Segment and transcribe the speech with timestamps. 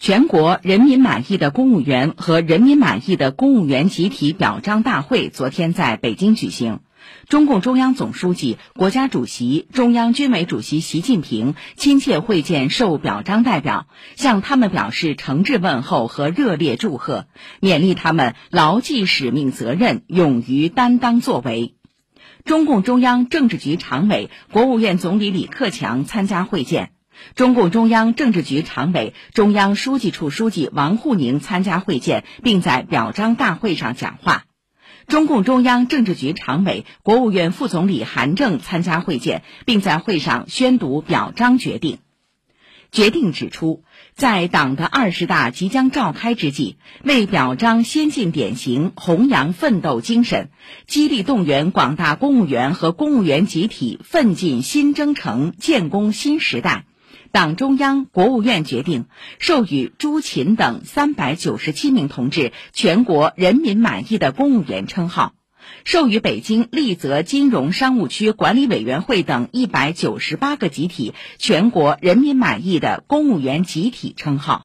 [0.00, 6.80] 全国人民满意的公务员和人民满意的公务员集体表彰大会昨天在北京举行。
[7.28, 17.26] 中共中央总书记、国家主席、中央军委主席习近平亲切会见受表彰代表，向他们表示诚挚问候和热烈祝贺，
[17.60, 21.74] 勉励他们牢记使命责任，勇于担当作为。
[22.46, 26.92] 中共中央政治局常委、国务院总理李克强参加会见，
[27.34, 34.44] 中共中央政治局常委、中央书记处书记王沪宁参加会见，并在表彰大会上讲话。
[35.06, 41.98] 中共中央政治局常委、国务院副总理韩正参加会见，并在会上宣读表彰决定。
[42.92, 43.84] 决定指出，
[44.14, 50.50] 在党的二十大即将召开之际，为表彰先进典型、弘扬奋斗精神，
[50.88, 56.84] 激励动员广大公务员和公务员集体奋进新征程、建功新时代，
[57.32, 59.06] 党中央、国务院决定
[59.38, 65.34] 授予朱勤等三百九十七名同志全国人民满意的公务员称号。
[65.84, 74.58] 授予北京丽泽金融商务区管理委员会等一百九十八个集体全国人民满意的公务员集体称号。